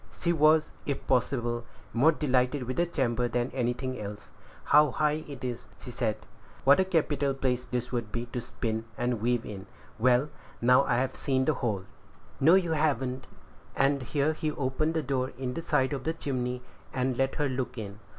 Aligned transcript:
She 0.19 0.33
was, 0.33 0.71
if 0.87 1.05
possible, 1.05 1.63
more 1.93 2.11
delighted 2.11 2.63
with 2.63 2.77
the 2.77 2.87
chamber 2.87 3.27
than 3.27 3.51
anything 3.53 3.99
else. 3.99 4.31
"How 4.63 4.89
high 4.89 5.23
it 5.27 5.43
is!" 5.43 5.67
she 5.79 5.91
said; 5.91 6.17
"what 6.63 6.79
a 6.79 6.85
capital 6.85 7.35
place 7.35 7.65
this 7.65 7.91
would 7.91 8.11
be 8.11 8.25
to 8.33 8.41
spin 8.41 8.85
and 8.97 9.21
weave 9.21 9.45
in! 9.45 9.67
Well, 9.99 10.29
now 10.59 10.85
I've 10.85 11.15
seen 11.15 11.45
the 11.45 11.53
whole." 11.53 11.83
"No, 12.39 12.55
you 12.55 12.71
haven't;" 12.71 13.27
and 13.75 14.01
here 14.01 14.33
he 14.33 14.49
opened 14.49 14.95
the 14.95 15.03
door 15.03 15.33
in 15.37 15.53
the 15.53 15.61
side 15.61 15.93
of 15.93 16.03
the 16.03 16.13
chimney, 16.13 16.63
and 16.91 17.15
let 17.15 17.35
her 17.35 17.47
look 17.47 17.77
in. 17.77 17.99